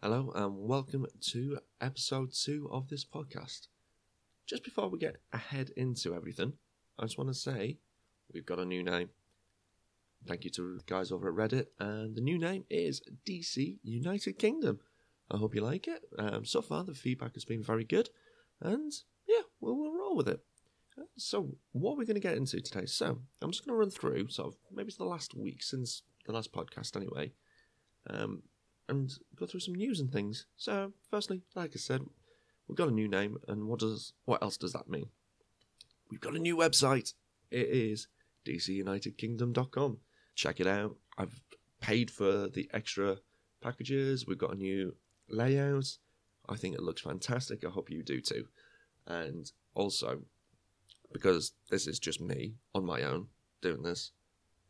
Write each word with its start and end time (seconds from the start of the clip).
Hello 0.00 0.30
and 0.36 0.56
welcome 0.56 1.06
to 1.32 1.58
episode 1.80 2.32
two 2.32 2.68
of 2.70 2.86
this 2.86 3.04
podcast. 3.04 3.66
Just 4.46 4.62
before 4.62 4.88
we 4.88 4.96
get 4.96 5.16
ahead 5.32 5.70
into 5.76 6.14
everything, 6.14 6.52
I 6.96 7.02
just 7.02 7.18
want 7.18 7.30
to 7.30 7.34
say 7.34 7.78
we've 8.32 8.46
got 8.46 8.60
a 8.60 8.64
new 8.64 8.84
name. 8.84 9.08
Thank 10.24 10.44
you 10.44 10.50
to 10.50 10.76
the 10.76 10.84
guys 10.86 11.10
over 11.10 11.28
at 11.28 11.34
Reddit, 11.34 11.66
and 11.80 12.14
the 12.14 12.20
new 12.20 12.38
name 12.38 12.62
is 12.70 13.02
DC 13.26 13.78
United 13.82 14.38
Kingdom. 14.38 14.78
I 15.32 15.36
hope 15.36 15.56
you 15.56 15.62
like 15.62 15.88
it. 15.88 16.04
Um, 16.16 16.44
so 16.44 16.62
far, 16.62 16.84
the 16.84 16.94
feedback 16.94 17.34
has 17.34 17.44
been 17.44 17.64
very 17.64 17.84
good, 17.84 18.08
and 18.60 18.92
yeah, 19.26 19.42
we'll, 19.60 19.76
we'll 19.76 19.98
roll 19.98 20.14
with 20.14 20.28
it. 20.28 20.44
So, 21.16 21.56
what 21.72 21.96
we're 21.96 22.04
going 22.04 22.14
to 22.14 22.20
get 22.20 22.36
into 22.36 22.60
today? 22.60 22.86
So, 22.86 23.18
I'm 23.42 23.50
just 23.50 23.66
going 23.66 23.74
to 23.74 23.80
run 23.80 23.90
through 23.90 24.28
sort 24.28 24.46
of 24.46 24.54
maybe 24.72 24.86
it's 24.90 24.96
the 24.96 25.04
last 25.04 25.34
week 25.34 25.60
since 25.60 26.02
the 26.24 26.30
last 26.30 26.52
podcast, 26.52 26.94
anyway, 26.94 27.32
um, 28.08 28.42
and 28.88 29.12
go 29.36 29.46
through 29.46 29.60
some 29.60 29.74
news 29.74 30.00
and 30.00 30.12
things. 30.12 30.46
So, 30.56 30.92
firstly, 31.10 31.42
like 31.54 31.72
I 31.74 31.78
said, 31.78 32.02
we've 32.66 32.76
got 32.76 32.88
a 32.88 32.92
new 32.92 33.08
name, 33.08 33.38
and 33.46 33.68
what 33.68 33.80
does 33.80 34.12
what 34.24 34.42
else 34.42 34.56
does 34.56 34.72
that 34.72 34.88
mean? 34.88 35.10
We've 36.10 36.20
got 36.20 36.34
a 36.34 36.38
new 36.38 36.56
website. 36.56 37.12
It 37.50 37.68
is 37.68 38.08
dcunitedkingdom.com. 38.46 39.98
Check 40.34 40.60
it 40.60 40.66
out. 40.66 40.96
I've 41.16 41.40
paid 41.80 42.10
for 42.10 42.48
the 42.48 42.68
extra 42.72 43.18
packages. 43.60 44.26
We've 44.26 44.38
got 44.38 44.54
a 44.54 44.58
new 44.58 44.94
layout. 45.28 45.98
I 46.48 46.56
think 46.56 46.74
it 46.74 46.82
looks 46.82 47.02
fantastic. 47.02 47.64
I 47.64 47.70
hope 47.70 47.90
you 47.90 48.02
do 48.02 48.20
too. 48.20 48.46
And 49.06 49.50
also, 49.74 50.22
because 51.12 51.52
this 51.70 51.86
is 51.86 51.98
just 51.98 52.20
me 52.20 52.54
on 52.74 52.84
my 52.84 53.02
own 53.02 53.28
doing 53.60 53.82
this, 53.82 54.12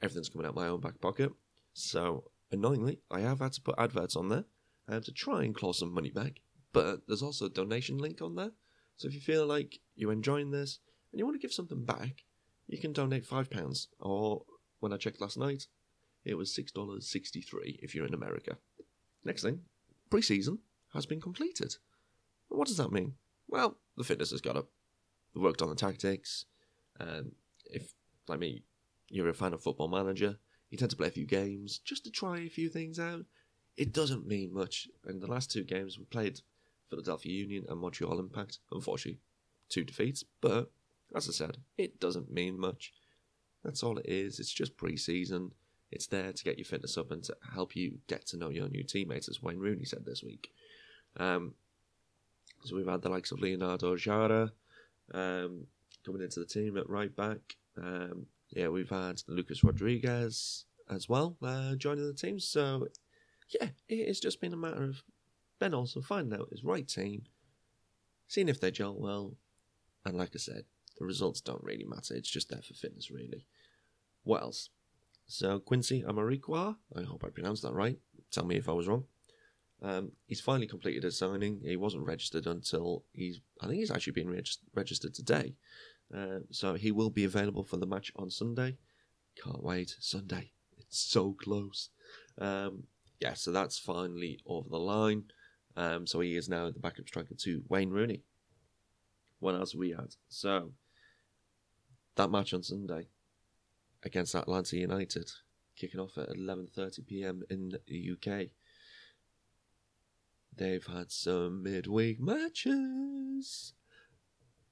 everything's 0.02 0.28
coming 0.28 0.46
out 0.46 0.50
of 0.50 0.56
my 0.56 0.69
own 0.69 0.80
back 0.80 1.00
pocket. 1.00 1.30
So, 1.74 2.24
annoyingly, 2.50 3.00
I 3.10 3.20
have 3.20 3.40
had 3.40 3.52
to 3.52 3.60
put 3.60 3.78
adverts 3.78 4.16
on 4.16 4.28
there 4.28 4.44
um, 4.88 5.02
to 5.02 5.12
try 5.12 5.44
and 5.44 5.54
claw 5.54 5.72
some 5.72 5.92
money 5.92 6.10
back. 6.10 6.40
But 6.72 7.06
there's 7.06 7.22
also 7.22 7.46
a 7.46 7.50
donation 7.50 7.98
link 7.98 8.20
on 8.20 8.34
there. 8.34 8.50
So 8.96 9.08
if 9.08 9.14
you 9.14 9.20
feel 9.20 9.46
like 9.46 9.78
you're 9.94 10.12
enjoying 10.12 10.50
this 10.50 10.80
and 11.12 11.18
you 11.18 11.24
want 11.24 11.36
to 11.36 11.42
give 11.42 11.52
something 11.52 11.84
back, 11.84 12.24
you 12.66 12.78
can 12.78 12.92
donate 12.92 13.27
£5. 13.27 13.86
Or, 14.00 14.42
when 14.80 14.92
I 14.92 14.96
checked 14.96 15.20
last 15.20 15.38
night, 15.38 15.66
it 16.24 16.34
was 16.34 16.56
$6.63 16.56 17.78
if 17.82 17.94
you're 17.94 18.06
in 18.06 18.14
America. 18.14 18.58
Next 19.24 19.42
thing, 19.42 19.60
pre 20.10 20.22
season 20.22 20.58
has 20.94 21.06
been 21.06 21.20
completed. 21.20 21.77
What 22.48 22.68
does 22.68 22.77
that 22.77 22.92
mean? 22.92 23.14
Well, 23.48 23.77
the 23.96 24.05
fitness 24.05 24.30
has 24.30 24.40
got 24.40 24.56
up. 24.56 24.68
We 25.34 25.40
worked 25.40 25.62
on 25.62 25.68
the 25.68 25.74
tactics. 25.74 26.44
Um, 27.00 27.33
if, 27.66 27.92
like 28.27 28.38
me, 28.38 28.62
you're 29.08 29.28
a 29.28 29.34
fan 29.34 29.52
of 29.52 29.62
Football 29.62 29.88
Manager, 29.88 30.38
you 30.70 30.78
tend 30.78 30.91
to 30.91 30.97
play 30.97 31.08
a 31.08 31.12
few 31.12 31.27
games 31.27 31.78
just 31.78 32.05
to 32.05 32.11
try 32.11 32.38
a 32.38 32.48
few 32.48 32.69
things 32.69 32.98
out. 32.98 33.24
It 33.77 33.92
doesn't 33.92 34.27
mean 34.27 34.52
much. 34.52 34.88
In 35.08 35.20
the 35.20 35.27
last 35.27 35.50
two 35.50 35.64
games, 35.64 35.98
we 35.98 36.05
played 36.05 36.41
Philadelphia 36.91 37.33
Union 37.33 37.64
and 37.69 37.80
Montreal 37.80 38.19
Impact. 38.19 38.58
Unfortunately, 38.72 39.20
two 39.69 39.84
defeats. 39.84 40.24
But 40.41 40.70
as 41.14 41.28
I 41.28 41.33
said, 41.33 41.58
it 41.77 42.00
doesn't 42.00 42.30
mean 42.30 42.58
much. 42.58 42.92
That's 43.64 43.83
all 43.83 43.98
it 43.98 44.06
is. 44.06 44.41
It's 44.41 44.52
just 44.52 44.77
pre-season. 44.77 45.52
It's 45.91 46.06
there 46.06 46.33
to 46.33 46.44
get 46.44 46.58
your 46.58 46.64
fitness 46.64 46.98
up 46.98 47.11
and 47.11 47.22
to 47.24 47.36
help 47.55 47.74
you 47.74 47.98
get 48.08 48.27
to 48.27 48.36
know 48.36 48.50
your 48.50 48.69
new 48.69 48.83
teammates, 48.83 49.28
as 49.28 49.42
Wayne 49.42 49.58
Rooney 49.58 49.84
said 49.84 50.05
this 50.05 50.22
week. 50.22 50.50
Um, 51.16 51.55
so 52.64 52.77
we've 52.77 52.86
had 52.86 53.02
the 53.02 53.08
likes 53.08 53.33
of 53.33 53.41
Leonardo 53.41 53.96
Jara 53.96 54.52
um, 55.14 55.66
coming 56.05 56.22
into 56.22 56.41
the 56.41 56.46
team 56.46 56.77
at 56.77 56.89
right 56.91 57.14
back. 57.14 57.56
Um, 57.77 58.27
yeah, 58.50 58.68
we've 58.68 58.91
had 58.91 59.22
Lucas 59.27 59.62
Rodriguez 59.62 60.64
as 60.91 61.08
well 61.08 61.36
uh, 61.42 61.74
joining 61.74 62.06
the 62.06 62.14
team. 62.14 62.41
So 62.41 62.88
yeah, 63.48 63.68
it's 63.88 64.20
just 64.20 64.40
been 64.40 64.52
a 64.52 64.56
matter 64.56 64.84
of 64.84 65.02
Ben 65.58 65.74
Olsen 65.74 66.02
finding 66.02 66.38
out 66.38 66.50
his 66.50 66.64
right 66.64 66.86
team, 66.86 67.22
seeing 68.27 68.48
if 68.48 68.60
they 68.60 68.70
gel 68.70 68.96
well, 68.98 69.36
and 70.05 70.16
like 70.16 70.30
I 70.34 70.38
said, 70.38 70.64
the 70.98 71.05
results 71.05 71.40
don't 71.40 71.62
really 71.62 71.84
matter. 71.84 72.14
It's 72.14 72.30
just 72.30 72.50
there 72.50 72.62
for 72.62 72.74
fitness, 72.74 73.11
really. 73.11 73.46
What 74.24 74.42
else? 74.42 74.70
So 75.27 75.58
Quincy 75.58 76.02
Amarikwa, 76.02 76.77
I 76.96 77.02
hope 77.02 77.24
I 77.24 77.30
pronounced 77.30 77.62
that 77.62 77.74
right. 77.74 77.98
Tell 78.30 78.44
me 78.44 78.56
if 78.56 78.68
I 78.68 78.73
was 78.73 78.89
wrong. 78.89 79.05
Um, 79.80 80.12
he's 80.27 80.40
finally 80.40 80.67
completed 80.67 81.05
his 81.05 81.17
signing. 81.17 81.61
He 81.64 81.77
wasn't 81.77 82.06
registered 82.06 82.46
until 82.46 83.05
he's. 83.12 83.40
I 83.61 83.67
think 83.67 83.78
he's 83.78 83.90
actually 83.90 84.14
been 84.14 84.28
regis- 84.28 84.58
registered 84.74 85.14
today. 85.14 85.55
Uh, 86.14 86.41
so 86.51 86.74
he 86.74 86.91
will 86.91 87.11
be 87.11 87.24
available 87.24 87.64
for 87.64 87.77
the 87.77 87.86
match 87.86 88.11
on 88.17 88.30
Sunday. 88.30 88.77
Can't 89.42 89.63
wait. 89.63 89.95
Sunday. 90.01 90.52
It's 90.79 90.98
so 90.98 91.33
close. 91.33 91.91
Um, 92.39 92.85
yeah, 93.20 93.35
so 93.35 93.52
that's 93.52 93.79
finally 93.79 94.41
over 94.47 94.68
the 94.68 94.79
line. 94.79 95.24
Um, 95.77 96.07
so 96.07 96.20
he 96.20 96.36
is 96.36 96.48
now 96.48 96.70
the 96.70 96.79
backup 96.79 97.08
striker 97.08 97.35
to 97.35 97.63
Wayne 97.68 97.91
Rooney. 97.91 98.23
What 99.41 99.55
else 99.55 99.74
we 99.74 99.91
had? 99.91 100.14
So 100.29 100.73
that 102.17 102.30
match 102.30 102.52
on 102.52 102.63
Sunday 102.63 103.08
against 104.02 104.35
Atlanta 104.35 104.77
United, 104.77 105.30
kicking 105.77 106.01
off 106.01 106.18
at 106.18 106.30
11:30 106.30 107.07
p.m. 107.07 107.42
in 107.48 107.73
the 107.86 108.11
UK. 108.13 108.48
They've 110.57 110.86
had 110.86 111.13
some 111.13 111.63
midweek 111.63 112.20
matches. 112.20 113.74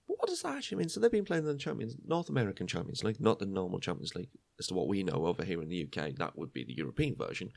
What 0.06 0.28
does 0.28 0.42
that 0.42 0.56
actually 0.56 0.78
mean? 0.78 0.88
So 0.88 1.00
they've 1.00 1.10
been 1.10 1.24
playing 1.24 1.44
the 1.44 1.56
Champions 1.56 1.96
North 2.06 2.28
American 2.28 2.66
Champions 2.66 3.02
League, 3.02 3.20
not 3.20 3.38
the 3.38 3.46
normal 3.46 3.80
Champions 3.80 4.14
League, 4.14 4.30
as 4.58 4.68
to 4.68 4.74
what 4.74 4.88
we 4.88 5.02
know 5.02 5.26
over 5.26 5.44
here 5.44 5.62
in 5.62 5.68
the 5.68 5.84
UK. 5.84 6.14
That 6.16 6.38
would 6.38 6.52
be 6.52 6.64
the 6.64 6.74
European 6.74 7.16
version. 7.16 7.50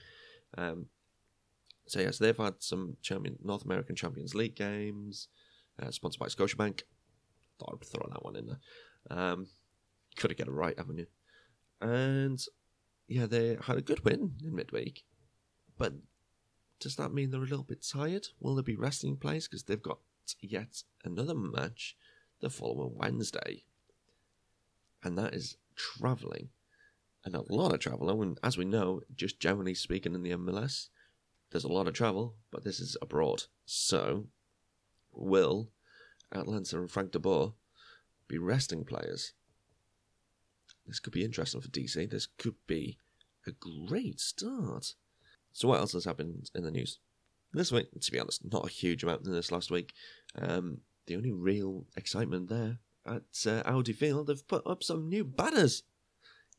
Um, 0.58 0.88
so 1.88 2.00
yes, 2.00 2.18
they've 2.18 2.38
had 2.38 2.56
some 2.60 2.98
champion 3.02 3.38
North 3.44 3.66
American 3.66 3.96
Champions 3.96 4.36
League 4.36 4.56
games, 4.56 5.28
uh, 5.82 5.92
sponsored 5.92 6.20
by 6.20 6.28
Scotiabank. 6.28 6.82
Thought 7.60 7.80
I'd 7.82 7.88
throw 7.88 8.10
that 8.12 8.24
one 8.24 8.36
in 8.36 8.48
there. 8.48 8.60
Um, 9.10 9.48
could 10.16 10.32
have 10.32 10.38
get 10.38 10.48
it 10.48 10.52
right, 10.52 10.78
haven't 10.78 11.00
you? 11.00 11.08
And 11.82 12.40
yeah, 13.08 13.26
they 13.26 13.58
had 13.62 13.78
a 13.78 13.82
good 13.82 14.06
win 14.06 14.34
in 14.44 14.56
midweek, 14.56 15.04
but 15.78 15.94
does 16.80 16.96
that 16.96 17.14
mean 17.14 17.32
they're 17.32 17.42
a 17.42 17.44
little 17.44 17.64
bit 17.64 17.86
tired? 17.88 18.28
Will 18.40 18.56
they 18.56 18.62
be 18.62 18.76
resting 18.76 19.18
players 19.18 19.48
because 19.48 19.64
they've 19.64 19.82
got 19.82 20.00
yet 20.42 20.84
another 21.04 21.36
match 21.36 21.96
the 22.40 22.50
following 22.50 22.96
Wednesday, 22.96 23.64
and 25.04 25.18
that 25.18 25.34
is 25.34 25.58
travelling, 25.76 26.50
and 27.26 27.36
a 27.36 27.54
lot 27.54 27.74
of 27.74 27.80
travel. 27.80 28.10
And 28.22 28.38
as 28.44 28.58
we 28.58 28.66
know, 28.66 29.02
just 29.16 29.40
generally 29.40 29.76
speaking 29.76 30.16
in 30.16 30.24
the 30.24 30.32
MLS, 30.32 30.90
there's 31.52 31.64
a 31.64 31.72
lot 31.72 31.88
of 31.88 31.94
travel, 31.94 32.36
but 32.52 32.64
this 32.64 32.80
is 32.80 32.98
abroad. 33.02 33.44
So, 33.66 34.28
will 35.12 35.70
Atlanta 36.32 36.80
and 36.80 36.92
Frank 36.92 37.12
de 37.12 37.20
Boer 37.20 37.54
be 38.28 38.38
resting 38.38 38.86
players? 38.86 39.34
This 40.86 41.00
could 41.00 41.14
be 41.14 41.24
interesting 41.24 41.62
for 41.62 41.70
DC. 41.70 42.10
This 42.10 42.28
could 42.38 42.56
be 42.68 42.98
a 43.46 43.52
great 43.52 44.20
start. 44.20 44.94
So, 45.54 45.68
what 45.68 45.80
else 45.80 45.94
has 45.94 46.06
happened 46.06 46.50
in 46.54 46.64
the 46.64 46.72
news? 46.72 47.00
This 47.52 47.72
week, 47.72 47.88
to 48.00 48.12
be 48.12 48.20
honest, 48.20 48.42
not 48.52 48.68
a 48.68 48.72
huge 48.72 49.04
amount 49.04 49.26
in 49.26 49.32
this 49.32 49.52
last 49.52 49.72
week. 49.72 49.94
Um, 50.36 50.82
the 51.10 51.16
only 51.16 51.32
real 51.32 51.86
excitement 51.98 52.50
there 52.50 52.78
at 53.06 53.46
uh, 53.48 53.64
Audi 53.66 53.94
Field, 53.94 54.28
they've 54.28 54.48
put 54.48 54.66
up 54.66 54.84
some 54.84 55.10
new 55.10 55.26
banners. 55.26 55.84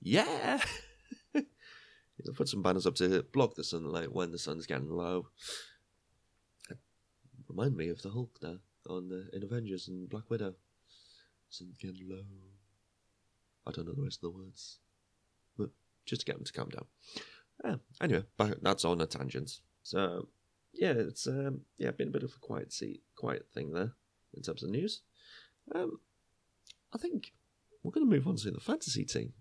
Yeah! 0.02 0.60
They've 1.34 2.34
put 2.34 2.48
some 2.48 2.62
banners 2.62 2.86
up 2.86 2.96
to 2.96 3.22
block 3.32 3.54
the 3.54 3.64
sunlight 3.64 4.12
when 4.12 4.30
the 4.30 4.38
sun's 4.38 4.66
getting 4.66 4.90
low. 4.90 5.28
Remind 7.48 7.76
me 7.76 7.88
of 7.88 8.02
the 8.02 8.10
Hulk 8.10 8.38
there 8.42 8.58
on 8.88 9.08
the 9.08 9.28
in 9.32 9.42
Avengers 9.42 9.88
and 9.88 10.08
Black 10.08 10.28
Widow. 10.28 10.54
Sun's 11.48 11.78
getting 11.78 12.08
low. 12.08 12.24
I 13.66 13.70
don't 13.70 13.86
know 13.86 13.94
the 13.94 14.02
rest 14.02 14.18
of 14.22 14.32
the 14.32 14.38
words, 14.38 14.78
but 15.56 15.70
just 16.04 16.22
to 16.22 16.26
get 16.26 16.36
them 16.36 16.44
to 16.44 16.52
calm 16.52 16.68
down. 16.68 17.80
Anyway, 18.02 18.24
that's 18.62 18.84
on 18.84 19.00
a 19.00 19.06
tangent. 19.06 19.60
So 19.82 20.28
yeah, 20.72 20.92
it's 20.92 21.26
um, 21.26 21.62
yeah 21.78 21.91
been 21.92 22.08
a 22.08 22.12
bit 22.12 22.22
of 22.22 22.32
a 22.36 22.38
quiet 22.41 22.72
seat, 22.72 23.03
quiet 23.16 23.46
thing 23.53 23.72
there 23.72 23.94
in 24.34 24.42
terms 24.42 24.62
of 24.62 24.71
news. 24.71 25.03
Um, 25.74 26.00
I 26.92 26.98
think 26.98 27.32
we're 27.82 27.92
going 27.92 28.09
to 28.09 28.16
move 28.16 28.27
on 28.27 28.36
to 28.36 28.50
the 28.50 28.60
fantasy 28.60 29.04
team. 29.04 29.32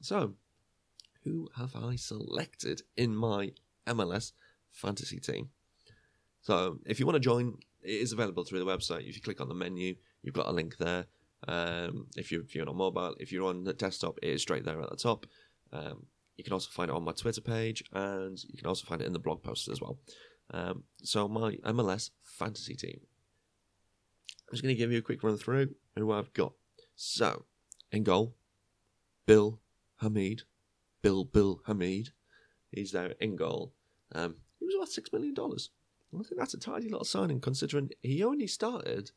So, 0.00 0.34
who 1.24 1.48
have 1.56 1.76
I 1.76 1.96
selected 1.96 2.82
in 2.96 3.14
my 3.14 3.52
MLS 3.86 4.32
fantasy 4.70 5.20
team? 5.20 5.50
So, 6.40 6.78
if 6.86 6.98
you 6.98 7.06
want 7.06 7.16
to 7.16 7.20
join, 7.20 7.58
it 7.82 7.90
is 7.90 8.12
available 8.12 8.44
through 8.44 8.60
the 8.60 8.66
website. 8.66 9.08
If 9.08 9.16
you 9.16 9.22
click 9.22 9.40
on 9.40 9.48
the 9.48 9.54
menu, 9.54 9.94
you've 10.22 10.34
got 10.34 10.48
a 10.48 10.52
link 10.52 10.76
there. 10.78 11.06
Um, 11.48 12.06
if 12.16 12.30
you're 12.30 12.42
if 12.42 12.54
you're 12.54 12.68
on 12.68 12.76
mobile, 12.76 13.16
if 13.18 13.32
you're 13.32 13.48
on 13.48 13.64
the 13.64 13.72
desktop, 13.72 14.18
it 14.22 14.28
is 14.28 14.42
straight 14.42 14.64
there 14.64 14.80
at 14.80 14.90
the 14.90 14.96
top. 14.96 15.26
Um, 15.72 16.06
you 16.36 16.44
can 16.44 16.52
also 16.52 16.70
find 16.70 16.90
it 16.90 16.94
on 16.94 17.04
my 17.04 17.12
Twitter 17.12 17.40
page, 17.40 17.82
and 17.92 18.42
you 18.48 18.56
can 18.56 18.66
also 18.66 18.86
find 18.86 19.02
it 19.02 19.06
in 19.06 19.12
the 19.12 19.18
blog 19.18 19.42
posts 19.42 19.68
as 19.68 19.80
well. 19.80 19.98
Um, 20.52 20.84
so 21.02 21.28
my 21.28 21.52
MLS 21.64 22.10
fantasy 22.22 22.74
team. 22.74 23.00
I'm 24.48 24.52
just 24.52 24.62
going 24.62 24.74
to 24.74 24.78
give 24.78 24.92
you 24.92 24.98
a 24.98 25.02
quick 25.02 25.22
run 25.22 25.38
through 25.38 25.74
who 25.96 26.12
I've 26.12 26.32
got. 26.32 26.52
So, 26.94 27.44
in 27.90 28.02
goal, 28.04 28.34
Bill 29.26 29.60
Hamid. 30.00 30.42
Bill 31.02 31.24
Bill 31.24 31.62
Hamid. 31.66 32.10
He's 32.70 32.92
there 32.92 33.14
in 33.20 33.36
goal. 33.36 33.72
Um, 34.14 34.36
he 34.58 34.66
was 34.66 34.76
worth 34.78 34.92
six 34.92 35.12
million 35.12 35.34
dollars. 35.34 35.70
I 36.14 36.22
think 36.22 36.38
that's 36.38 36.54
a 36.54 36.58
tidy 36.58 36.88
little 36.88 37.04
signing 37.04 37.40
considering 37.40 37.90
he 38.02 38.22
only 38.22 38.46
started 38.46 39.10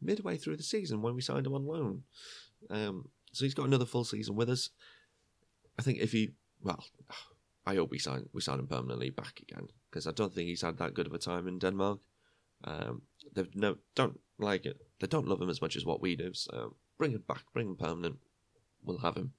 midway 0.00 0.36
through 0.36 0.56
the 0.56 0.62
season 0.62 1.02
when 1.02 1.14
we 1.14 1.20
signed 1.20 1.46
him 1.46 1.54
on 1.54 1.66
loan. 1.66 2.02
Um, 2.68 3.08
so 3.32 3.44
he's 3.44 3.54
got 3.54 3.66
another 3.66 3.86
full 3.86 4.04
season 4.04 4.34
with 4.34 4.50
us. 4.50 4.70
I 5.78 5.82
think 5.82 5.98
if 5.98 6.12
he, 6.12 6.30
well, 6.60 6.84
I 7.66 7.76
hope 7.76 7.90
we 7.90 7.98
sign 7.98 8.28
we 8.32 8.40
sign 8.40 8.58
him 8.58 8.66
permanently 8.66 9.10
back 9.10 9.40
again 9.40 9.68
because 9.88 10.06
I 10.06 10.12
don't 10.12 10.34
think 10.34 10.48
he's 10.48 10.62
had 10.62 10.78
that 10.78 10.94
good 10.94 11.06
of 11.06 11.14
a 11.14 11.18
time 11.18 11.46
in 11.46 11.58
Denmark. 11.58 12.00
Um, 12.64 13.02
they 13.34 13.44
no 13.54 13.76
don't 13.94 14.18
like 14.40 14.66
it. 14.66 14.80
They 15.00 15.06
don't 15.06 15.28
love 15.28 15.40
him 15.40 15.50
as 15.50 15.60
much 15.60 15.76
as 15.76 15.84
what 15.84 16.02
we 16.02 16.16
do. 16.16 16.32
So 16.34 16.76
bring 16.98 17.12
him 17.12 17.24
back, 17.26 17.44
bring 17.52 17.68
him 17.68 17.76
permanent. 17.76 18.18
We'll 18.82 18.98
have 18.98 19.16
him. 19.16 19.32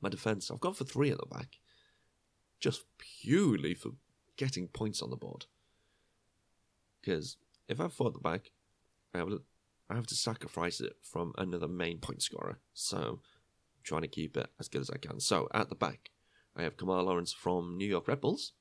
My 0.00 0.08
defence, 0.08 0.50
I've 0.50 0.60
gone 0.60 0.74
for 0.74 0.84
three 0.84 1.10
at 1.10 1.18
the 1.18 1.26
back, 1.26 1.58
just 2.60 2.84
purely 2.98 3.74
for 3.74 3.92
getting 4.36 4.68
points 4.68 5.00
on 5.00 5.10
the 5.10 5.16
board. 5.16 5.46
Because 7.00 7.36
if 7.68 7.80
I 7.80 7.84
have 7.84 7.92
four 7.92 8.08
at 8.08 8.12
the 8.12 8.18
back, 8.18 8.50
I 9.14 9.18
have, 9.18 9.28
I 9.88 9.94
have 9.94 10.06
to 10.08 10.14
sacrifice 10.14 10.80
it 10.80 10.96
from 11.02 11.32
another 11.38 11.68
main 11.68 11.98
point 11.98 12.22
scorer. 12.22 12.58
So 12.74 12.96
I'm 12.98 13.82
trying 13.82 14.02
to 14.02 14.08
keep 14.08 14.36
it 14.36 14.48
as 14.60 14.68
good 14.68 14.82
as 14.82 14.90
I 14.90 14.98
can. 14.98 15.20
So 15.20 15.48
at 15.54 15.68
the 15.68 15.74
back, 15.74 16.10
I 16.56 16.62
have 16.62 16.76
Kemar 16.76 17.04
Lawrence 17.04 17.32
from 17.32 17.76
New 17.76 17.86
York 17.86 18.08
Red 18.08 18.20
Bulls. 18.20 18.52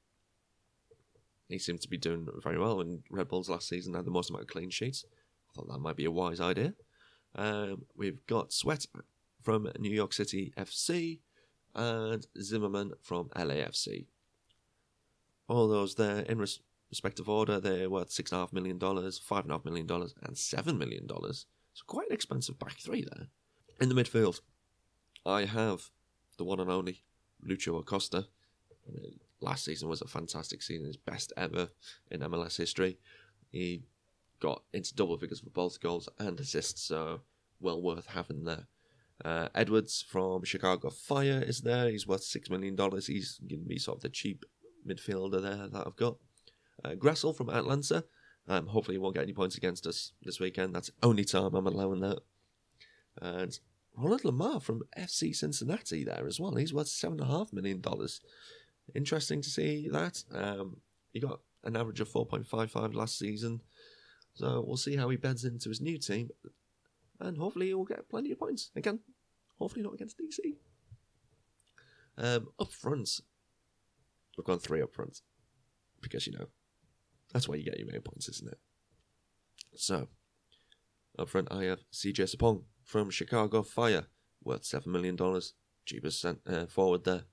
He 1.50 1.60
seems 1.60 1.81
to 1.81 1.90
be 1.90 1.98
doing 1.98 2.28
very 2.42 2.57
well. 2.57 2.81
And 2.81 3.04
Red 3.10 3.28
Bulls 3.28 3.50
last 3.50 3.68
season 3.68 3.94
had 3.94 4.06
the 4.06 4.12
most 4.12 4.30
amount 4.30 4.44
of 4.44 4.50
clean 4.50 4.69
sheets. 4.69 5.06
Thought 5.53 5.69
that 5.69 5.79
might 5.79 5.95
be 5.95 6.05
a 6.05 6.11
wise 6.11 6.39
idea. 6.39 6.73
Um, 7.35 7.85
we've 7.95 8.25
got 8.27 8.53
Sweat 8.53 8.85
from 9.41 9.69
New 9.79 9.91
York 9.91 10.13
City 10.13 10.53
FC 10.57 11.19
and 11.75 12.25
Zimmerman 12.41 12.94
from 13.01 13.29
LAFC. 13.29 14.05
All 15.47 15.67
those 15.67 15.95
there 15.95 16.19
in 16.21 16.39
res- 16.39 16.61
respective 16.89 17.27
order, 17.29 17.59
they're 17.59 17.89
worth 17.89 18.11
six 18.11 18.31
and 18.31 18.38
a 18.38 18.41
half 18.41 18.53
million 18.53 18.77
dollars, 18.77 19.19
five 19.19 19.44
and 19.44 19.51
a 19.51 19.55
half 19.55 19.65
million 19.65 19.85
dollars, 19.85 20.15
and 20.23 20.38
seven 20.38 20.77
million 20.77 21.05
dollars. 21.05 21.45
So 21.73 21.83
quite 21.85 22.07
an 22.07 22.13
expensive 22.13 22.57
back 22.59 22.79
three 22.79 23.03
there. 23.03 23.27
In 23.81 23.89
the 23.89 23.95
midfield, 23.95 24.41
I 25.25 25.45
have 25.45 25.89
the 26.38 26.44
one 26.44 26.59
and 26.59 26.69
only 26.69 27.03
Lucho 27.47 27.79
Acosta. 27.79 28.27
Last 29.41 29.65
season 29.65 29.89
was 29.89 30.01
a 30.01 30.07
fantastic 30.07 30.61
season, 30.61 30.88
his 30.88 30.97
best 30.97 31.33
ever 31.35 31.69
in 32.09 32.21
MLS 32.21 32.57
history. 32.57 32.97
He 33.51 33.83
got 34.44 34.62
into 34.74 34.94
double 34.94 35.18
figures 35.18 35.40
for 35.40 35.50
both 35.50 35.80
goals 35.80 36.10
and 36.19 36.38
assists, 36.40 36.84
so 36.84 37.22
well 37.62 37.81
worth 37.81 38.07
having 38.07 38.44
there. 38.44 38.68
Uh, 39.24 39.48
Edwards 39.56 40.04
from 40.07 40.44
Chicago 40.44 40.90
Fire 40.90 41.42
is 41.48 41.62
there. 41.62 41.90
He's 41.90 42.06
worth 42.06 42.24
six 42.24 42.50
million 42.50 42.75
dollars. 42.75 43.07
He's 43.07 43.40
to 43.50 43.56
be 43.57 43.80
sort 43.80 43.98
of 43.98 44.01
the 44.04 44.10
cheap 44.10 44.44
midfielder 44.86 45.42
there 45.42 45.68
that 45.68 45.88
I've 45.88 45.95
got. 45.95 46.18
Uh, 46.84 47.34
from 47.34 47.50
Atlanta. 47.50 48.04
Um, 48.50 48.68
hopefully, 48.68 48.95
he 48.95 49.00
won't 49.00 49.16
get 49.16 49.24
any 49.24 49.31
points 49.31 49.56
against 49.56 49.88
us 49.88 50.12
this 50.24 50.42
weekend. 50.42 50.75
That's 50.75 50.92
only 51.01 51.24
time 51.24 51.56
I'm 51.56 51.66
allowing 51.66 52.01
that. 52.01 52.19
And 53.22 53.57
Roland 53.95 54.24
Lamah 54.24 54.62
from 54.62 54.81
FC 54.98 55.34
Cincinnati 55.34 56.04
there 56.04 56.28
as 56.28 56.42
well. 56.42 56.56
He's 56.56 56.74
worth 56.74 56.90
seven 56.90 57.22
and 57.22 57.30
a 57.30 57.31
half 57.31 57.54
million 57.54 57.80
dollars. 57.80 58.19
Interesting 58.94 59.42
to 59.42 59.50
see 59.50 59.88
that. 59.90 60.22
Um, 60.34 60.81
he 61.13 61.22
got 61.22 61.40
an 61.63 61.78
average 61.78 62.01
of 62.01 62.10
4.55 62.10 62.94
last 62.94 63.18
season. 63.18 63.62
So 64.35 64.63
we'll 64.65 64.77
see 64.77 64.95
how 64.95 65.09
he 65.09 65.18
beds 65.18 65.45
into 65.45 65.69
his 65.69 65.81
new 65.81 65.97
team. 65.97 66.30
And 67.19 67.38
hopefully 67.38 67.68
he'll 67.68 67.83
get 67.83 68.09
plenty 68.09 68.31
of 68.31 68.39
points. 68.39 68.71
Again, 68.75 69.00
hopefully 69.59 69.83
not 69.83 69.94
against 69.94 70.18
DC. 70.18 70.56
Um, 72.18 72.47
up 72.59 72.71
front, 72.71 73.21
we've 74.38 74.45
gone 74.45 74.59
three 74.59 74.81
up 74.81 74.94
front. 74.94 75.21
Because, 76.01 76.27
you 76.27 76.33
know, 76.33 76.47
that's 77.31 77.47
where 77.47 77.57
you 77.57 77.63
get 77.63 77.80
your 77.80 77.91
main 77.91 78.01
points, 78.01 78.27
isn't 78.27 78.51
it? 78.51 78.59
So, 79.75 80.09
up 81.18 81.30
front, 81.30 81.47
I 81.51 81.63
have 81.65 81.80
CJ 81.91 82.35
Sapong 82.35 82.63
from 82.83 83.09
Chicago 83.09 83.63
Fire, 83.63 84.07
worth 84.44 84.63
$7 84.63 84.88
million. 84.88 85.18
Cheapest 85.85 86.25
uh, 86.25 86.65
forward 86.68 87.03
there. 87.03 87.24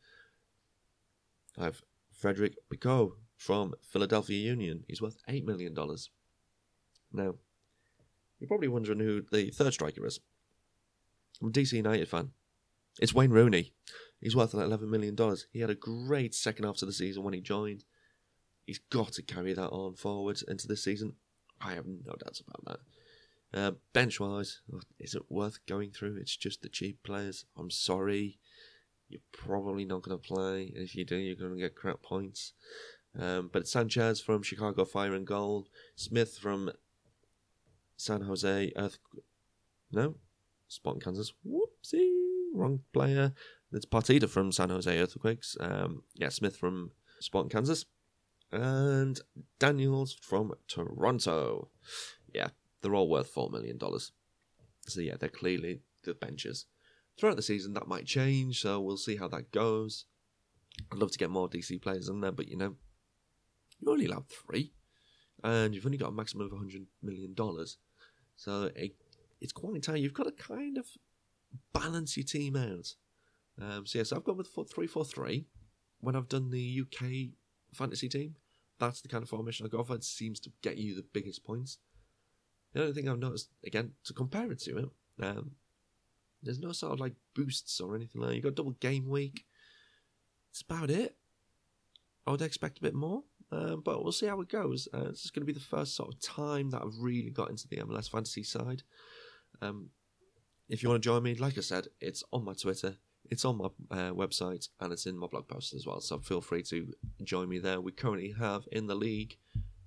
I 1.59 1.65
have 1.65 1.83
Frederick 2.13 2.55
Picault 2.71 3.17
from 3.37 3.75
Philadelphia 3.83 4.39
Union. 4.39 4.85
He's 4.87 5.03
worth 5.03 5.19
$8 5.29 5.45
million. 5.45 5.75
Now, 7.13 7.35
you're 8.39 8.49
probably 8.49 8.69
wondering 8.69 9.01
who 9.01 9.23
the 9.31 9.51
third 9.51 9.73
striker 9.73 10.07
is. 10.07 10.21
I'm 11.41 11.49
a 11.49 11.53
DC 11.53 11.73
United 11.73 12.09
fan. 12.09 12.31
It's 13.01 13.15
Wayne 13.15 13.31
Rooney. 13.31 13.73
He's 14.21 14.37
worth 14.37 14.55
like 14.55 14.67
$11 14.67 14.89
million. 14.89 15.17
He 15.53 15.61
had 15.61 15.71
a 15.71 15.75
great 15.75 16.35
second 16.35 16.65
half 16.65 16.83
of 16.83 16.89
the 16.89 16.93
season 16.93 17.23
when 17.23 17.35
he 17.35 17.41
joined. 17.41 17.85
He's 18.67 18.81
got 18.91 19.13
to 19.13 19.23
carry 19.23 19.55
that 19.55 19.71
on 19.71 19.95
forward 19.95 20.41
into 20.47 20.69
this 20.69 20.85
season. 20.85 21.15
I 21.61 21.75
have 21.75 21.87
no 21.87 22.15
doubts 22.19 22.41
about 22.41 22.65
that. 22.67 22.79
Uh, 23.53 23.73
bench 23.93 24.21
wise, 24.21 24.61
is 24.99 25.15
it 25.15 25.23
worth 25.29 25.59
going 25.67 25.91
through? 25.91 26.17
It's 26.17 26.37
just 26.37 26.63
the 26.63 26.69
cheap 26.69 27.03
players. 27.03 27.47
I'm 27.57 27.71
sorry. 27.71 28.39
You're 29.09 29.21
probably 29.33 29.85
not 29.85 30.03
going 30.03 30.17
to 30.17 30.23
play. 30.23 30.73
If 30.75 30.95
you 30.95 31.05
do, 31.05 31.17
you're 31.17 31.35
going 31.35 31.55
to 31.55 31.61
get 31.61 31.75
crap 31.75 32.03
points. 32.03 32.53
Um, 33.19 33.51
but 33.53 33.67
Sanchez 33.67 34.21
from 34.21 34.43
Chicago 34.43 34.85
Fire 34.85 35.15
and 35.15 35.27
Gold. 35.27 35.69
Smith 35.97 36.39
from 36.41 36.71
San 38.01 38.23
Jose 38.23 38.73
Earth. 38.77 38.99
No? 39.93 40.15
Spot 40.69 40.99
Kansas. 41.03 41.35
Whoopsie. 41.47 42.09
Wrong 42.55 42.81
player. 42.95 43.35
It's 43.73 43.85
Partida 43.85 44.29
from 44.29 44.53
San 44.53 44.71
Jose 44.71 44.99
Earthquakes. 44.99 45.55
Um, 45.61 46.03
yeah, 46.15 46.31
Smith 46.31 46.57
from 46.57 46.93
Spot 47.21 47.51
Kansas. 47.51 47.85
And 48.51 49.21
Daniels 49.59 50.15
from 50.15 50.55
Toronto. 50.67 51.69
Yeah, 52.33 52.49
they're 52.81 52.95
all 52.95 53.09
worth 53.09 53.35
$4 53.35 53.53
million. 53.53 53.79
So, 53.79 55.01
yeah, 55.01 55.17
they're 55.21 55.29
clearly 55.29 55.81
the 56.03 56.15
benches. 56.15 56.65
Throughout 57.19 57.37
the 57.37 57.43
season, 57.43 57.75
that 57.75 57.87
might 57.87 58.07
change, 58.07 58.63
so 58.63 58.81
we'll 58.81 58.97
see 58.97 59.17
how 59.17 59.29
that 59.29 59.53
goes. 59.53 60.07
I'd 60.91 60.99
love 60.99 61.11
to 61.13 61.19
get 61.19 61.29
more 61.29 61.51
DC 61.51 61.83
players 61.83 62.09
in 62.09 62.23
there, 62.23 62.33
but 62.33 62.49
you 62.49 62.57
know, 62.57 62.77
you're 63.79 63.93
only 63.93 64.07
allowed 64.07 64.29
three, 64.31 64.73
and 65.45 65.75
you've 65.75 65.85
only 65.85 65.99
got 65.99 66.09
a 66.09 66.13
maximum 66.13 66.47
of 66.47 66.53
$100 66.53 66.87
million. 67.03 67.35
So, 68.41 68.71
it, 68.75 68.95
it's 69.43 69.53
quite 69.53 69.83
tight. 69.83 70.01
You've 70.01 70.15
got 70.15 70.25
to 70.25 70.33
kind 70.33 70.79
of 70.79 70.87
balance 71.75 72.17
your 72.17 72.25
team 72.25 72.57
out. 72.57 72.95
Um, 73.61 73.85
so, 73.85 73.99
yes, 73.99 74.01
yeah, 74.01 74.03
so 74.05 74.17
I've 74.17 74.25
gone 74.25 74.39
with 74.39 74.49
3 74.49 74.87
4 74.87 75.05
3 75.05 75.45
when 76.01 76.17
I've 76.17 76.29
done 76.29 76.51
the 76.51 76.83
UK 76.83 77.35
fantasy 77.75 78.09
team. 78.09 78.37
That's 78.79 79.03
the 79.03 79.09
kind 79.09 79.23
of 79.23 79.29
formation 79.29 79.67
I 79.67 79.69
go 79.69 79.85
for. 79.85 79.95
It 79.95 80.05
seems 80.05 80.41
to 80.41 80.51
get 80.63 80.79
you 80.79 80.95
the 80.95 81.05
biggest 81.13 81.45
points. 81.45 81.77
The 82.73 82.81
only 82.81 82.95
thing 82.95 83.11
I've 83.11 83.19
noticed, 83.19 83.51
again, 83.63 83.93
to 84.05 84.15
compare 84.15 84.51
it 84.51 84.61
to 84.61 84.79
it, 84.79 84.89
um, 85.23 85.51
there's 86.43 86.61
no 86.61 86.73
sort 86.73 86.95
of 86.95 87.01
like 87.01 87.13
boosts 87.35 87.79
or 87.79 87.95
anything 87.95 88.23
like 88.23 88.31
that. 88.31 88.37
You've 88.37 88.45
got 88.45 88.55
double 88.55 88.71
game 88.73 89.07
week. 89.07 89.45
That's 90.49 90.63
about 90.63 90.89
it. 90.89 91.15
I 92.27 92.31
would 92.31 92.41
expect 92.41 92.79
a 92.79 92.83
bit 92.83 92.95
more, 92.95 93.25
uh, 93.53 93.77
but 93.77 94.03
we'll 94.03 94.13
see 94.13 94.27
how 94.27 94.41
it 94.41 94.49
goes. 94.49 94.89
Uh, 94.93 95.09
this 95.11 95.25
is 95.25 95.31
going 95.31 95.43
to 95.43 95.53
be 95.53 95.59
the 95.59 95.61
first 95.61 95.95
sort 95.95 96.13
of 96.13 96.21
time 96.21 96.71
that 96.71 96.83
I've 96.83 96.99
really 96.99 97.31
got 97.31 97.51
into 97.51 97.69
the 97.69 97.77
MLS 97.79 98.11
fantasy 98.11 98.43
side. 98.43 98.83
Um, 99.61 99.91
if 100.69 100.83
you 100.83 100.89
want 100.89 101.03
to 101.03 101.07
join 101.07 101.23
me, 101.23 101.35
like 101.35 101.59
I 101.59 101.63
said, 101.63 101.89
it's 102.01 102.23
on 102.33 102.45
my 102.45 102.55
Twitter, 102.55 102.97
it's 103.29 103.45
on 103.45 103.59
my 103.59 103.67
uh, 103.91 104.13
website, 104.13 104.69
and 104.81 104.93
it's 104.93 105.07
in 105.07 105.17
my 105.17 105.27
blog 105.27 105.49
post 105.49 105.75
as 105.75 105.87
well. 105.87 106.01
So 106.01 106.19
feel 106.19 106.41
free 106.41 106.63
to 106.65 106.93
join 107.23 107.49
me 107.49 107.59
there. 107.59 107.81
We 107.81 107.93
currently 107.93 108.35
have 108.39 108.69
in 108.71 108.87
the 108.87 108.95
league. 108.95 109.37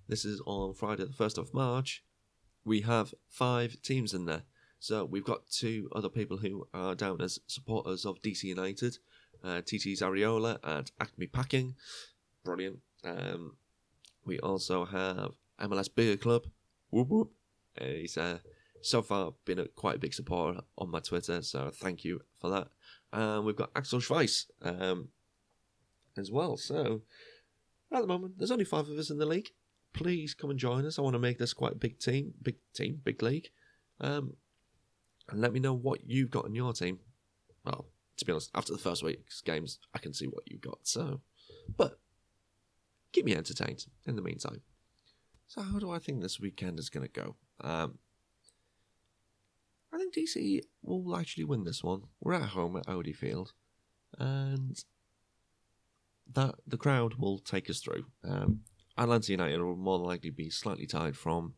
This 0.08 0.26
is 0.26 0.42
on 0.46 0.74
Friday, 0.74 1.06
the 1.06 1.14
first 1.14 1.38
of 1.38 1.54
March 1.54 2.04
we 2.66 2.82
have 2.82 3.14
five 3.30 3.82
teams 3.82 4.14
in 4.14 4.26
there. 4.26 4.44
So 4.80 5.06
we've 5.06 5.24
got 5.24 5.50
two 5.50 5.90
other 5.96 6.10
people 6.10 6.38
who 6.38 6.68
are 6.74 6.96
down 6.96 7.22
as 7.22 7.40
supporters 7.48 8.06
of 8.06 8.22
DC 8.22 8.44
United, 8.44 8.98
uh, 9.44 9.62
TT's 9.62 10.02
Ariola 10.02 10.60
and 10.64 10.92
Acme 11.00 11.28
Packing. 11.28 11.76
Brilliant. 12.44 12.80
Um, 13.04 13.56
we 14.26 14.40
also 14.40 14.86
have 14.86 15.32
MLS 15.60 15.94
Beer 15.94 16.18
Club. 16.18 16.48
Whoop 16.90 17.10
whoop. 17.10 17.32
Uh, 17.80 17.86
he's 17.86 18.18
uh, 18.18 18.40
so 18.82 19.02
far 19.02 19.34
been 19.46 19.60
a, 19.60 19.68
quite 19.68 19.96
a 19.96 20.00
big 20.00 20.14
supporter 20.14 20.62
on 20.78 20.92
my 20.92 21.00
Twitter, 21.00 21.42
so 21.42 21.72
thank 21.74 22.04
you 22.04 22.22
for 22.40 22.50
that. 22.50 22.68
And 23.12 23.46
we've 23.46 23.56
got 23.56 23.72
Axel 23.76 24.00
Schweiss 24.00 24.46
um, 24.62 25.10
as 26.18 26.32
well. 26.32 26.58
So 26.58 27.02
at 27.92 28.02
the 28.02 28.08
moment, 28.08 28.38
there's 28.38 28.52
only 28.52 28.66
five 28.66 28.88
of 28.88 28.98
us 28.98 29.10
in 29.10 29.18
the 29.18 29.26
league 29.26 29.52
please 29.94 30.34
come 30.34 30.50
and 30.50 30.60
join 30.60 30.86
us. 30.86 31.00
I 31.00 31.02
want 31.02 31.14
to 31.14 31.20
make 31.20 31.38
this 31.38 31.54
quite 31.54 31.74
a 31.74 31.78
big 31.78 32.00
team, 32.00 32.34
big 32.42 32.56
team, 32.74 33.00
big 33.04 33.22
league. 33.22 33.50
Um, 34.02 34.34
and 35.30 35.40
let 35.40 35.54
me 35.54 35.60
know 35.60 35.74
what 35.74 36.02
you've 36.06 36.32
got 36.32 36.46
in 36.46 36.56
your 36.56 36.74
team. 36.74 37.00
Well, 37.64 37.86
to 38.18 38.26
be 38.26 38.32
honest, 38.32 38.52
after 38.54 38.74
the 38.74 38.80
first 38.80 39.04
week's 39.04 39.42
games, 39.42 39.80
I 39.94 40.00
can 40.00 40.14
see 40.14 40.26
what 40.26 40.44
you've 40.48 40.62
got. 40.62 40.80
So, 40.84 41.22
but 41.78 42.00
keep 43.14 43.26
me 43.26 43.36
entertained 43.36 43.86
in 44.06 44.18
the 44.18 44.22
meantime. 44.22 44.62
So, 45.48 45.62
how 45.62 45.80
do 45.80 45.92
I 45.92 46.00
think 46.00 46.22
this 46.22 46.40
weekend 46.40 46.80
is 46.80 46.90
going 46.90 47.08
to 47.08 47.22
go? 47.22 47.36
Um, 47.62 48.00
I 49.94 49.98
think 49.98 50.16
DC 50.16 50.62
will 50.82 51.16
actually 51.16 51.44
win 51.44 51.64
this 51.64 51.84
one. 51.84 52.04
We're 52.20 52.34
at 52.34 52.50
home 52.50 52.76
at 52.76 52.90
Audi 52.90 53.14
Field, 53.14 53.54
and 54.18 54.84
that 56.34 56.56
the 56.66 56.78
crowd 56.78 57.16
will 57.16 57.40
take 57.40 57.70
us 57.70 57.80
through. 57.80 58.06
Um, 58.28 58.62
Atlanta 58.98 59.32
United 59.32 59.62
will 59.62 59.76
more 59.76 60.00
likely 60.00 60.32
be 60.32 60.50
slightly 60.50 60.88
tired 60.88 61.18
from 61.18 61.54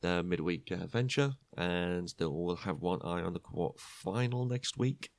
their 0.00 0.22
midweek 0.22 0.70
uh, 0.72 0.86
venture, 0.86 1.34
and 1.56 2.12
they 2.18 2.26
will 2.26 2.56
have 2.56 2.80
one 2.80 3.00
eye 3.02 3.22
on 3.22 3.32
the 3.32 3.38
quarter 3.38 3.78
final 3.78 4.46
next 4.46 4.78
week. 4.78 5.10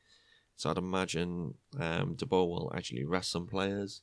So 0.55 0.69
I'd 0.69 0.77
imagine 0.77 1.55
um, 1.79 2.15
De 2.15 2.25
Boer 2.25 2.47
will 2.47 2.73
actually 2.75 3.03
rest 3.03 3.31
some 3.31 3.45
players. 3.47 4.01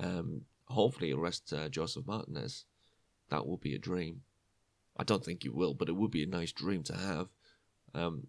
Um, 0.00 0.42
hopefully, 0.66 1.08
he'll 1.08 1.24
uh, 1.24 1.68
Josef 1.68 2.06
Martinez. 2.06 2.64
That 3.30 3.46
will 3.46 3.56
be 3.56 3.74
a 3.74 3.78
dream. 3.78 4.22
I 4.96 5.04
don't 5.04 5.24
think 5.24 5.42
he 5.42 5.48
will, 5.48 5.74
but 5.74 5.88
it 5.88 5.96
would 5.96 6.10
be 6.10 6.22
a 6.22 6.26
nice 6.26 6.52
dream 6.52 6.82
to 6.84 6.96
have. 6.96 7.28
Um, 7.94 8.28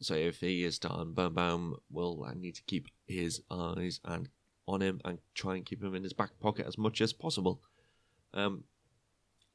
so 0.00 0.14
if 0.14 0.40
he 0.40 0.64
is 0.64 0.78
done, 0.78 1.12
Birnbaum 1.12 1.76
will 1.90 2.24
I 2.24 2.34
need 2.34 2.54
to 2.56 2.62
keep 2.66 2.88
his 3.06 3.42
eyes 3.50 4.00
and 4.04 4.28
on 4.68 4.82
him 4.82 5.00
and 5.04 5.18
try 5.34 5.56
and 5.56 5.64
keep 5.64 5.82
him 5.82 5.94
in 5.94 6.02
his 6.02 6.12
back 6.12 6.38
pocket 6.40 6.66
as 6.66 6.76
much 6.76 7.00
as 7.00 7.12
possible. 7.12 7.60
Um, 8.34 8.64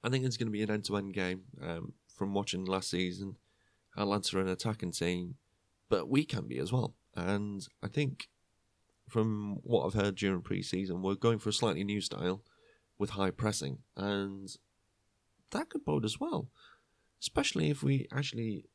I 0.03 0.09
think 0.09 0.25
it's 0.25 0.37
going 0.37 0.47
to 0.47 0.51
be 0.51 0.63
an 0.63 0.71
end-to-end 0.71 1.13
game. 1.13 1.43
Um, 1.61 1.93
from 2.15 2.33
watching 2.33 2.65
last 2.65 2.89
season, 2.89 3.35
Atlanta 3.97 4.37
are 4.37 4.41
an 4.41 4.47
attacking 4.47 4.91
team, 4.93 5.35
but 5.89 6.09
we 6.09 6.23
can 6.25 6.47
be 6.47 6.57
as 6.57 6.71
well. 6.71 6.95
And 7.15 7.67
I 7.83 7.87
think 7.87 8.29
from 9.11 9.59
what 9.63 9.85
I've 9.85 10.01
heard 10.01 10.15
during 10.15 10.41
pre-season, 10.41 11.01
we're 11.01 11.15
going 11.15 11.37
for 11.37 11.49
a 11.49 11.53
slightly 11.53 11.83
new 11.83 11.99
style 11.99 12.43
with 12.97 13.11
high 13.11 13.31
pressing, 13.31 13.79
and 13.97 14.49
that 15.51 15.69
could 15.69 15.83
bode 15.83 16.05
as 16.05 16.19
well, 16.19 16.47
especially 17.19 17.69
if 17.69 17.83
we 17.83 18.07
actually 18.13 18.65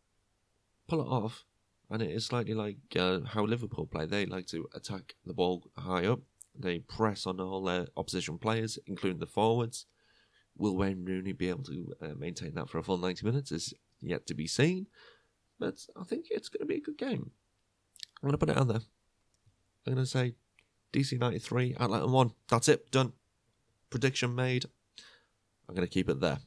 pull 0.87 1.01
it 1.01 1.09
off. 1.09 1.45
And 1.89 2.03
it 2.03 2.11
is 2.11 2.27
slightly 2.27 2.53
like 2.53 2.79
uh, 2.99 3.21
how 3.29 3.45
Liverpool 3.45 3.87
play. 3.87 4.07
They 4.07 4.27
like 4.27 4.47
to 4.49 4.69
attack 4.75 5.15
the 5.25 5.33
ball 5.33 5.71
high 5.79 6.05
up. 6.05 6.21
They 6.55 6.81
press 6.81 7.27
on 7.27 7.41
all 7.41 7.63
their 7.63 7.87
opposition 7.97 8.39
players, 8.39 8.79
including 8.87 9.21
the 9.21 9.27
forwards. 9.27 9.87
Will 10.59 10.77
Wayne 10.77 11.05
Rooney 11.05 11.33
be 11.33 11.49
able 11.49 11.63
to 11.65 11.95
uh, 12.03 12.15
maintain 12.19 12.55
that 12.55 12.69
for 12.69 12.79
a 12.79 12.83
full 12.83 12.99
90 12.99 13.25
minutes 13.25 13.53
is 13.53 13.73
yet 14.01 14.27
to 14.27 14.35
be 14.35 14.49
seen. 14.49 14.89
But 15.59 15.87
I 15.99 16.03
think 16.05 16.27
it's 16.31 16.49
going 16.49 16.61
to 16.61 16.67
be 16.67 16.79
a 16.79 16.81
good 16.81 16.99
game. 16.99 17.31
I'm 18.23 18.29
going 18.29 18.33
to 18.33 18.39
put 18.39 18.51
it 18.51 18.59
out 18.59 18.69
there. 18.69 18.81
I'm 19.87 19.95
going 19.95 20.05
to 20.05 20.11
say 20.11 20.35
DC 20.93 21.19
93, 21.19 21.77
Atlanta 21.79 22.07
1. 22.07 22.33
That's 22.49 22.69
it. 22.69 22.91
Done. 22.91 23.13
Prediction 23.91 24.35
made. 24.35 24.67
I'm 25.69 25.75
going 25.75 25.87
to 25.87 25.93
keep 25.93 26.09
it 26.09 26.21
there. 26.21 26.39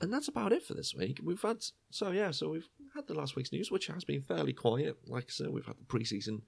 And 0.00 0.12
that's 0.12 0.28
about 0.28 0.52
it 0.52 0.62
for 0.62 0.74
this 0.74 0.94
week. 0.94 1.20
We've 1.24 1.42
had, 1.42 1.64
so 1.90 2.12
yeah, 2.12 2.30
so 2.30 2.50
we've 2.50 2.68
had 2.94 3.08
the 3.08 3.14
last 3.14 3.34
week's 3.34 3.52
news, 3.52 3.70
which 3.70 3.88
has 3.88 4.04
been 4.04 4.22
fairly 4.22 4.52
quiet. 4.52 4.96
Like 5.06 5.24
I 5.24 5.30
said, 5.30 5.48
we've 5.48 5.66
had 5.66 5.76
the 5.76 5.84
preseason 5.84 6.42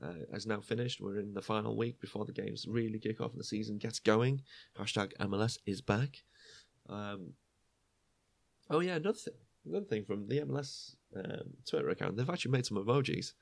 uh, 0.00 0.12
has 0.32 0.46
now 0.46 0.60
finished. 0.60 1.00
We're 1.00 1.18
in 1.18 1.34
the 1.34 1.42
final 1.42 1.76
week 1.76 2.00
before 2.00 2.24
the 2.24 2.32
games 2.32 2.66
really 2.68 3.00
kick 3.00 3.20
off 3.20 3.32
and 3.32 3.40
the 3.40 3.44
season 3.44 3.78
gets 3.78 3.98
going. 3.98 4.42
Hashtag 4.78 5.12
MLS 5.18 5.58
is 5.66 5.80
back. 5.80 6.22
Um, 6.88 7.32
oh 8.70 8.80
yeah, 8.80 8.94
another 8.94 9.18
thing, 9.18 9.34
another 9.66 9.86
thing 9.86 10.04
from 10.04 10.28
the 10.28 10.40
MLS 10.40 10.94
um, 11.16 11.54
Twitter 11.68 11.88
account, 11.90 12.16
they've 12.16 12.30
actually 12.30 12.52
made 12.52 12.66
some 12.66 12.78
emojis. 12.78 13.32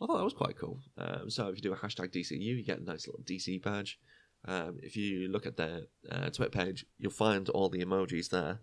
I 0.00 0.06
thought 0.06 0.18
that 0.18 0.24
was 0.24 0.34
quite 0.34 0.56
cool. 0.56 0.80
Um, 0.96 1.28
so 1.28 1.48
if 1.48 1.56
you 1.56 1.62
do 1.62 1.72
a 1.72 1.76
hashtag 1.76 2.12
DCU, 2.12 2.40
you 2.40 2.64
get 2.64 2.78
a 2.78 2.84
nice 2.84 3.06
little 3.06 3.22
DC 3.22 3.62
badge. 3.62 3.98
Um, 4.44 4.78
if 4.82 4.96
you 4.96 5.28
look 5.28 5.46
at 5.46 5.56
their 5.56 5.82
uh, 6.10 6.30
Twitter 6.30 6.50
page, 6.50 6.86
you'll 6.98 7.10
find 7.10 7.48
all 7.48 7.68
the 7.68 7.84
emojis 7.84 8.30
there 8.30 8.60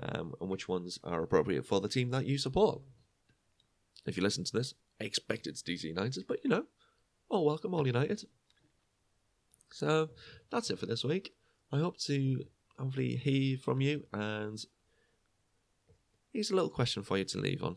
um, 0.00 0.34
and 0.40 0.48
which 0.48 0.68
ones 0.68 0.98
are 1.04 1.22
appropriate 1.22 1.66
for 1.66 1.80
the 1.80 1.88
team 1.88 2.10
that 2.10 2.26
you 2.26 2.38
support. 2.38 2.80
If 4.06 4.16
you 4.16 4.22
listen 4.22 4.44
to 4.44 4.52
this, 4.52 4.74
I 5.00 5.04
expect 5.04 5.46
it's 5.46 5.62
DC 5.62 5.84
United, 5.84 6.24
but 6.26 6.38
you 6.42 6.48
know, 6.50 6.64
oh, 7.30 7.42
welcome, 7.42 7.74
all 7.74 7.86
United. 7.86 8.24
So 9.70 10.08
that's 10.50 10.70
it 10.70 10.78
for 10.78 10.86
this 10.86 11.04
week. 11.04 11.34
I 11.70 11.78
hope 11.78 11.98
to 11.98 12.44
hopefully 12.78 13.16
hear 13.16 13.58
from 13.58 13.82
you, 13.82 14.04
and 14.12 14.58
here's 16.32 16.50
a 16.50 16.54
little 16.54 16.70
question 16.70 17.02
for 17.02 17.18
you 17.18 17.24
to 17.24 17.38
leave 17.38 17.62
on 17.62 17.76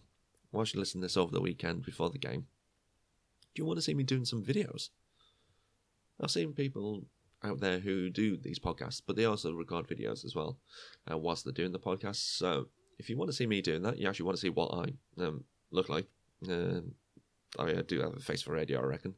whilst 0.54 0.74
you 0.74 0.80
listen 0.80 1.02
to 1.02 1.06
this 1.06 1.18
over 1.18 1.32
the 1.32 1.42
weekend 1.42 1.84
before 1.84 2.10
the 2.10 2.18
game. 2.18 2.46
Do 3.54 3.62
you 3.62 3.66
want 3.66 3.78
to 3.78 3.84
see 3.84 3.94
me 3.94 4.04
doing 4.04 4.26
some 4.26 4.44
videos? 4.44 4.90
I've 6.20 6.32
seen 6.32 6.54
people 6.54 7.06
out 7.44 7.60
there 7.60 7.80
who 7.80 8.10
do 8.10 8.38
these 8.38 8.60
podcasts, 8.60 9.02
but 9.06 9.16
they 9.16 9.26
also 9.26 9.54
record 9.54 9.88
videos 9.88 10.24
as 10.24 10.36
well 10.36 10.60
uh, 11.12 11.18
whilst 11.18 11.44
they're 11.44 11.54
doing 11.54 11.72
the 11.72 11.80
podcast. 11.80 12.38
So 12.38 12.68
if 13.00 13.10
you 13.10 13.18
want 13.18 13.30
to 13.30 13.36
see 13.36 13.48
me 13.48 13.62
doing 13.62 13.82
that, 13.82 13.98
you 13.98 14.08
actually 14.08 14.26
want 14.26 14.38
to 14.38 14.42
see 14.42 14.50
what 14.50 14.74
I 14.74 15.24
um, 15.24 15.44
look 15.72 15.90
like. 15.90 16.06
Um, 16.48 16.94
I 17.58 17.74
do 17.74 18.02
have 18.02 18.16
a 18.16 18.20
face 18.20 18.42
for 18.42 18.54
radio, 18.54 18.80
I 18.80 18.86
reckon. 18.86 19.16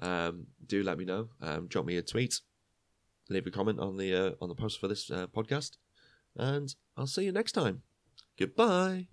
Um, 0.00 0.46
do 0.66 0.82
let 0.82 0.98
me 0.98 1.04
know. 1.04 1.28
Um, 1.40 1.66
drop 1.68 1.86
me 1.86 1.96
a 1.96 2.02
tweet. 2.02 2.40
Leave 3.28 3.46
a 3.46 3.50
comment 3.50 3.78
on 3.78 3.96
the 3.96 4.14
uh, 4.14 4.30
on 4.40 4.48
the 4.48 4.54
post 4.54 4.80
for 4.80 4.88
this 4.88 5.10
uh, 5.10 5.26
podcast, 5.26 5.76
and 6.34 6.74
I'll 6.96 7.06
see 7.06 7.24
you 7.24 7.32
next 7.32 7.52
time. 7.52 7.82
Goodbye. 8.38 9.08